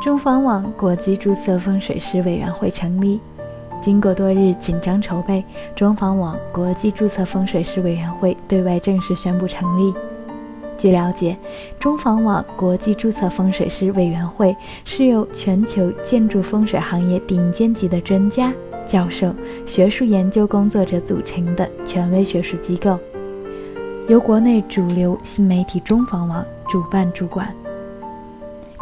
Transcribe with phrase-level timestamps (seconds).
[0.00, 3.18] 中房网国际注册风水师委员会成立。
[3.80, 9.92] 经过多日紧张筹备，中房网国际注册风水师委员会对外正式宣布成立。
[10.76, 11.36] 据了解，
[11.80, 18.52] 中房网国际注册风水师委员会是由全球建筑风水行业顶尖级的专家、
[18.86, 19.34] 教授、
[19.66, 22.96] 学术研究工作者组成的权威学术机构，
[24.08, 27.52] 由国内主流新媒体中房网主办主管。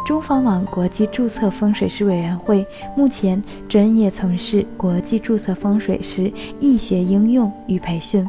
[0.07, 8.25] 中房网国际注册风水师委员会目前专业从事国际注册风水师易学应用与培训、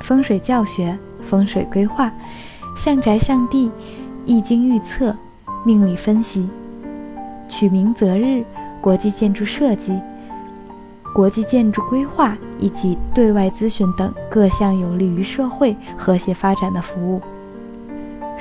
[0.00, 2.10] 风水教学、风水规划、
[2.78, 3.70] 向宅向地、
[4.24, 5.14] 易经预测、
[5.66, 6.48] 命理分析、
[7.46, 8.42] 取名择日、
[8.80, 10.00] 国际建筑设计、
[11.14, 17.20] 国际建筑规划以及对外咨询等各项有利于社会和谐发展的服务。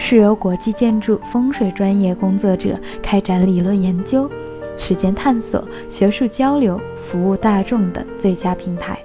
[0.03, 4.30] 是由国际建筑风水专业工作者开展理论研究、
[4.75, 8.97] 实践探索、学术交流、服务大众的最佳平台。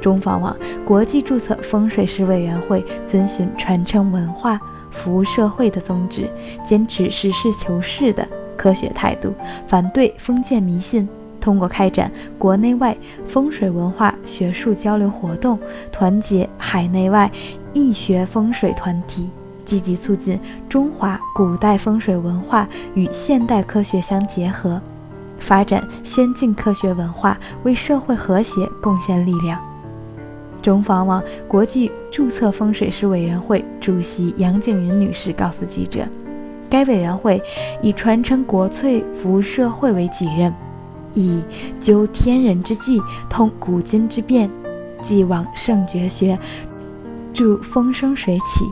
[0.00, 4.58] 中房网国际注册风水师委员会遵循传承文化、
[4.90, 6.26] 服务社会的宗旨，
[6.66, 9.34] 坚持实事求是的科学态度，
[9.68, 11.06] 反对封建迷信。
[11.38, 12.96] 通过开展国内外
[13.28, 15.58] 风水文化学术交流活动，
[15.92, 17.30] 团结海内外
[17.74, 19.28] 易学风水团体。
[19.64, 24.80] 积极促进中华古代风水文化与现代科学相结合，
[25.38, 29.60] 发展先进科学文化，为社会和谐贡献力量。
[30.62, 36.06] 中房网国际注册风水师委员会主席杨景云女士告诉记者
[36.70, 37.42] ：“该委员会
[37.82, 40.52] 以传承国粹、服务社会为己任，
[41.12, 41.42] 以
[41.78, 44.48] 究天人之际、通古今之变、
[45.02, 46.38] 继往圣绝学、
[47.34, 48.64] 助风生水起。”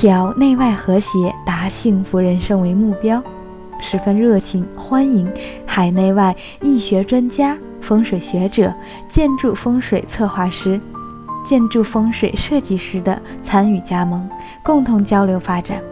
[0.00, 3.22] 调内外和谐，达幸福人生为目标，
[3.82, 5.30] 十分热情欢迎
[5.66, 8.72] 海内外易学专家、风水学者、
[9.10, 10.80] 建筑风水策划师、
[11.44, 14.26] 建筑风水设计师的参与加盟，
[14.62, 15.82] 共同交流发展。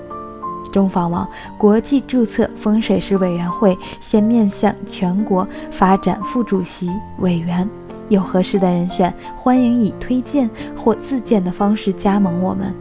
[0.72, 7.68] 中房网国际注册风水师委员会现面向全国发展副主席、委员，
[8.08, 12.74] 有合适的人选，欢迎以推荐或自荐的方式加盟我们。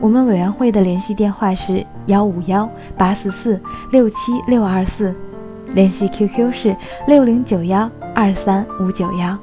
[0.00, 5.14] 我们委员会的联系电话是幺五幺八四四六七六二四，
[5.74, 6.76] 联系 QQ 是
[7.06, 9.36] 六零九幺二三五九幺。